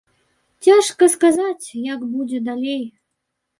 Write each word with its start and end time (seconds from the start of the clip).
Цяжка 0.67 1.09
сказаць, 1.17 1.77
як 1.93 2.01
будзе 2.17 2.43
далей. 2.51 2.83